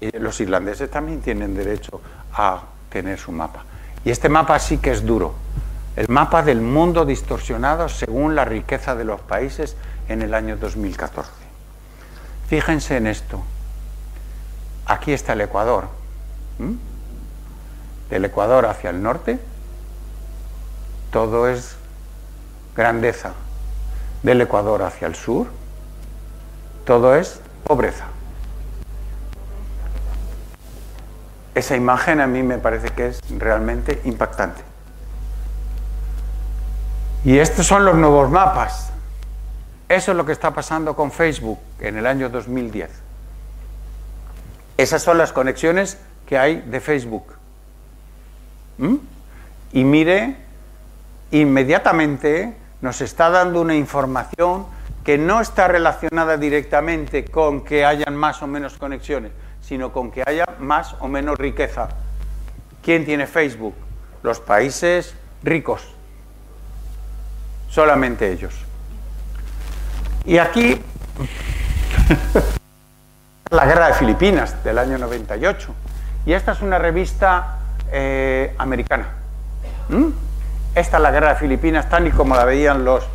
[0.00, 2.00] eh, los irlandeses también tienen derecho
[2.32, 3.62] a tener su mapa.
[4.06, 5.34] Y este mapa sí que es duro.
[5.96, 9.76] El mapa del mundo distorsionado según la riqueza de los países
[10.08, 11.30] en el año 2014.
[12.48, 13.42] Fíjense en esto.
[14.86, 15.88] Aquí está el Ecuador.
[18.08, 19.38] Del Ecuador hacia el norte,
[21.12, 21.76] todo es
[22.74, 23.34] grandeza.
[24.22, 25.48] Del Ecuador hacia el sur,
[26.86, 28.06] todo es pobreza.
[31.60, 34.62] Esa imagen a mí me parece que es realmente impactante.
[37.24, 38.90] Y estos son los nuevos mapas.
[39.88, 42.90] Eso es lo que está pasando con Facebook en el año 2010.
[44.76, 47.34] Esas son las conexiones que hay de Facebook.
[48.78, 48.96] ¿Mm?
[49.72, 50.36] Y mire,
[51.30, 54.66] inmediatamente nos está dando una información
[55.04, 59.32] que no está relacionada directamente con que hayan más o menos conexiones,
[59.70, 61.90] sino con que haya más o menos riqueza.
[62.82, 63.76] ¿Quién tiene Facebook?
[64.24, 65.94] Los países ricos.
[67.68, 68.52] Solamente ellos.
[70.24, 70.82] Y aquí,
[73.50, 75.72] la guerra de Filipinas del año 98.
[76.26, 77.60] Y esta es una revista
[77.92, 79.06] eh, americana.
[79.88, 80.08] ¿Mm?
[80.74, 83.06] Esta es la guerra de Filipinas, tal y como la veían los,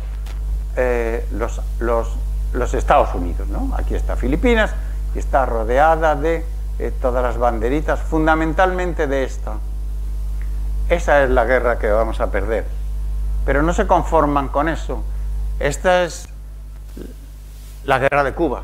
[0.74, 3.46] eh, los, los, Estados Unidos.
[3.48, 3.74] ¿no?
[3.76, 4.74] Aquí está Filipinas,
[5.18, 6.44] está rodeada de
[6.78, 9.54] eh, todas las banderitas, fundamentalmente de esta.
[10.88, 12.64] Esa es la guerra que vamos a perder.
[13.44, 15.02] Pero no se conforman con eso.
[15.58, 16.28] Esta es
[17.84, 18.62] la guerra de Cuba.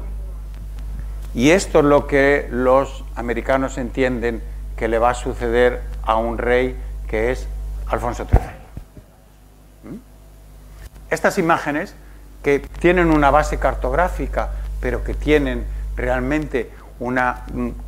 [1.35, 4.43] Y esto es lo que los americanos entienden
[4.77, 6.77] que le va a suceder a un rey
[7.09, 7.47] que es
[7.87, 8.41] Alfonso XIII.
[9.85, 9.97] ¿Mm?
[11.11, 11.95] Estas imágenes
[12.43, 15.65] que tienen una base cartográfica, pero que tienen
[15.97, 17.45] realmente una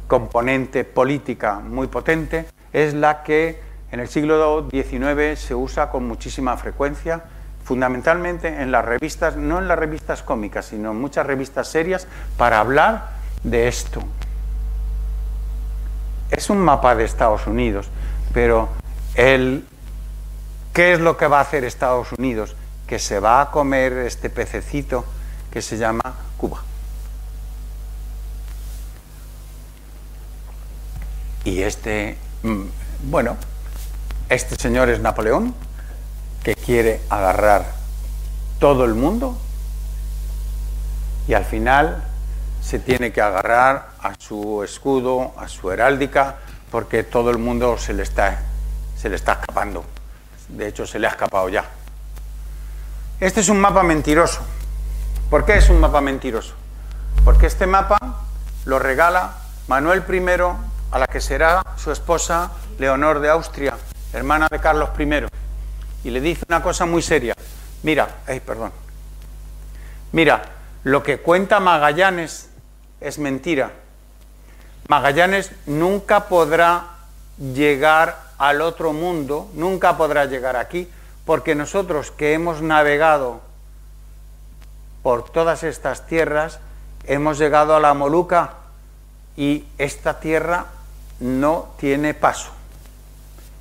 [0.06, 3.60] componente política muy potente, es la que
[3.92, 7.22] en el siglo XIX se usa con muchísima frecuencia,
[7.62, 12.58] fundamentalmente en las revistas, no en las revistas cómicas, sino en muchas revistas serias, para
[12.58, 13.10] hablar
[13.44, 14.02] de esto.
[16.30, 17.88] Es un mapa de Estados Unidos,
[18.32, 18.68] pero
[19.14, 19.64] el,
[20.72, 22.56] ¿qué es lo que va a hacer Estados Unidos?
[22.88, 25.04] Que se va a comer este pececito
[25.52, 26.62] que se llama Cuba.
[31.44, 32.62] Y este, mm,
[33.10, 33.36] bueno,
[34.28, 35.54] este señor es Napoleón,
[36.42, 37.66] que quiere agarrar
[38.58, 39.38] todo el mundo
[41.28, 42.02] y al final
[42.62, 46.36] se tiene que agarrar a su escudo, a su heráldica,
[46.70, 48.40] porque todo el mundo se le está,
[48.96, 49.84] se le está escapando.
[50.48, 51.64] De hecho, se le ha escapado ya.
[53.20, 54.40] Este es un mapa mentiroso.
[55.30, 56.54] ¿Por qué es un mapa mentiroso?
[57.24, 57.98] Porque este mapa
[58.64, 59.34] lo regala
[59.68, 60.20] Manuel I
[60.90, 63.76] a la que será su esposa Leonor de Austria,
[64.12, 65.26] hermana de Carlos I,
[66.04, 67.34] y le dice una cosa muy seria.
[67.82, 68.72] Mira, ay, perdón.
[70.12, 70.42] Mira,
[70.84, 72.50] lo que cuenta Magallanes
[73.00, 73.72] es mentira.
[74.88, 76.86] Magallanes nunca podrá
[77.38, 80.88] llegar al otro mundo, nunca podrá llegar aquí,
[81.24, 83.40] porque nosotros que hemos navegado
[85.02, 86.60] por todas estas tierras,
[87.04, 88.54] hemos llegado a la Moluca
[89.36, 90.66] y esta tierra
[91.24, 92.50] no tiene paso.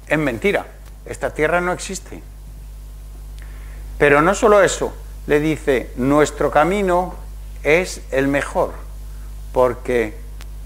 [0.05, 0.65] Es mentira,
[1.05, 2.21] esta tierra no existe.
[3.97, 4.93] Pero no solo eso,
[5.27, 7.15] le dice, nuestro camino
[7.63, 8.73] es el mejor,
[9.53, 10.17] porque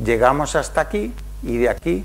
[0.03, 2.03] llegamos hasta aquí y de aquí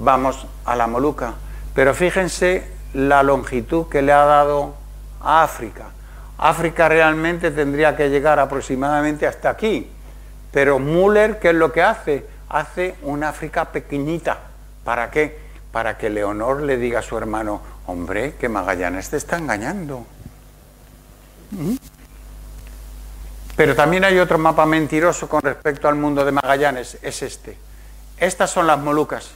[0.00, 1.34] vamos a la Moluca.
[1.72, 4.74] Pero fíjense la longitud que le ha dado
[5.20, 5.90] a África.
[6.38, 9.88] África realmente tendría que llegar aproximadamente hasta aquí.
[10.50, 12.31] Pero Müller, ¿qué es lo que hace?
[12.52, 14.38] Hace una África pequeñita.
[14.84, 15.38] ¿Para qué?
[15.72, 20.06] Para que Leonor le diga a su hermano, hombre, que Magallanes te está engañando.
[21.50, 21.76] ¿Mm?
[23.56, 27.56] Pero también hay otro mapa mentiroso con respecto al mundo de Magallanes, es este.
[28.18, 29.30] Estas son las Molucas,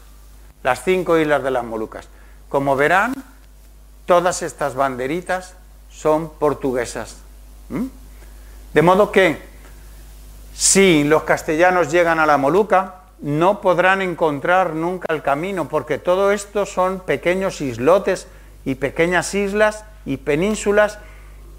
[0.62, 2.09] las cinco islas de las Molucas.
[2.49, 3.14] Como verán,
[4.05, 5.55] todas estas banderitas
[5.91, 7.17] son portuguesas.
[8.73, 9.43] De modo que
[10.55, 16.33] si los castellanos llegan a la Moluca, no podrán encontrar nunca el camino, porque todo
[16.33, 18.29] esto son pequeños islotes
[18.64, 20.99] y pequeñas islas y penínsulas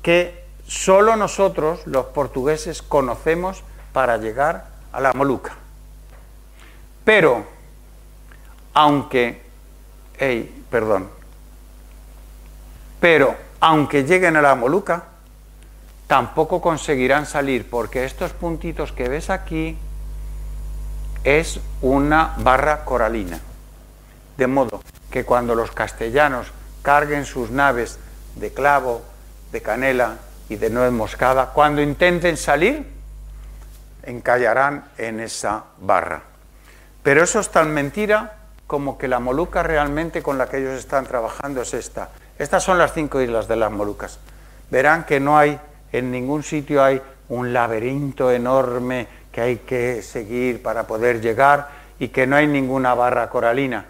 [0.01, 5.55] que solo nosotros, los portugueses, conocemos para llegar a la Moluca.
[7.03, 7.45] Pero,
[8.74, 9.41] aunque,
[10.70, 11.10] perdón,
[12.99, 15.05] pero aunque lleguen a la Moluca,
[16.08, 19.78] tampoco conseguirán salir, porque estos puntitos que ves aquí
[21.24, 23.39] es una barra coralina.
[24.38, 26.51] De modo que cuando los castellanos
[26.82, 27.99] carguen sus naves
[28.36, 29.01] de clavo,
[29.51, 30.18] de canela
[30.49, 32.88] y de nuez moscada, cuando intenten salir,
[34.03, 36.22] encallarán en esa barra.
[37.03, 38.38] Pero eso es tan mentira
[38.68, 42.09] como que la Moluca realmente con la que ellos están trabajando es esta.
[42.38, 44.20] Estas son las cinco islas de las Molucas.
[44.70, 45.59] Verán que no hay,
[45.91, 49.07] en ningún sitio hay un laberinto enorme
[49.38, 51.69] que hay que seguir para poder llegar
[51.99, 53.85] y que no hay ninguna barra coralina.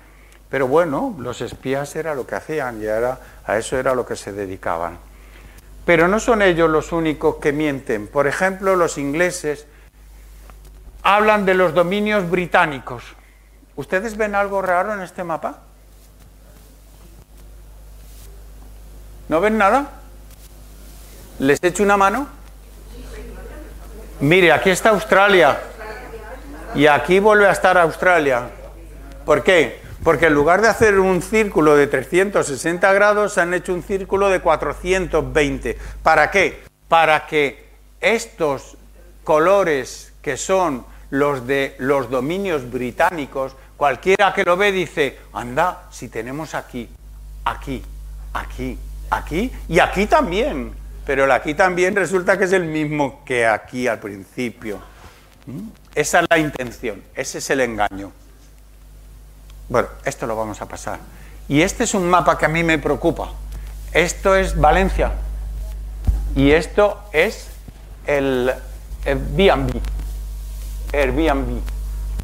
[0.49, 4.17] Pero bueno, los espías era lo que hacían y era, a eso era lo que
[4.17, 4.97] se dedicaban.
[5.85, 8.07] Pero no son ellos los únicos que mienten.
[8.07, 9.67] Por ejemplo, los ingleses
[11.01, 13.05] hablan de los dominios británicos.
[13.77, 15.59] ¿Ustedes ven algo raro en este mapa?
[19.29, 19.91] ¿No ven nada?
[21.39, 22.36] ¿Les echo una mano?
[24.19, 25.59] Mire, aquí está Australia.
[26.73, 28.49] Y aquí vuelve a estar Australia.
[29.25, 29.79] ¿Por qué?
[30.03, 34.39] Porque en lugar de hacer un círculo de 360 grados, han hecho un círculo de
[34.39, 35.77] 420.
[36.01, 36.63] ¿Para qué?
[36.87, 37.67] Para que
[38.01, 38.77] estos
[39.23, 46.09] colores que son los de los dominios británicos, cualquiera que lo ve dice, anda, si
[46.09, 46.89] tenemos aquí,
[47.45, 47.83] aquí,
[48.33, 48.77] aquí,
[49.09, 50.73] aquí y aquí también,
[51.07, 54.77] pero el aquí también resulta que es el mismo que aquí al principio.
[55.45, 55.69] ¿Mm?
[55.95, 58.11] Esa es la intención, ese es el engaño.
[59.69, 60.99] Bueno, esto lo vamos a pasar.
[61.47, 63.31] Y este es un mapa que a mí me preocupa.
[63.93, 65.13] Esto es Valencia
[66.35, 67.47] y esto es
[68.05, 68.51] el
[69.05, 69.79] Airbnb.
[70.91, 71.61] Airbnb.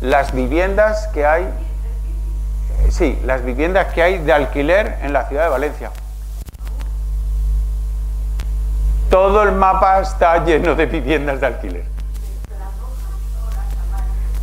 [0.01, 1.47] Las viviendas que hay,
[2.89, 5.91] sí, las viviendas que hay de alquiler en la ciudad de Valencia.
[9.13, 11.83] Todo el mapa está lleno de viviendas de alquiler.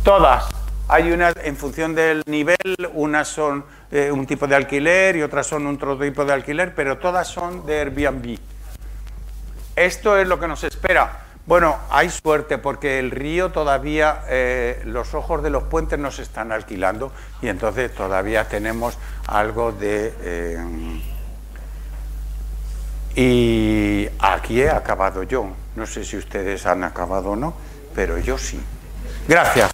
[0.01, 0.45] Todas.
[0.87, 2.55] Hay unas, en función del nivel,
[2.93, 6.99] unas son eh, un tipo de alquiler y otras son otro tipo de alquiler, pero
[6.99, 8.37] todas son de Airbnb.
[9.75, 11.19] Esto es lo que nos espera.
[11.45, 16.53] Bueno, hay suerte porque el río todavía, eh, los ojos de los puentes nos están
[16.53, 17.11] alquilando
[17.41, 18.97] y entonces todavía tenemos
[19.27, 20.13] algo de...
[20.21, 21.01] Eh,
[23.15, 25.47] y aquí he acabado yo.
[25.75, 27.53] No sé si ustedes han acabado o no,
[27.95, 28.59] pero yo sí.
[29.27, 29.71] Gracias.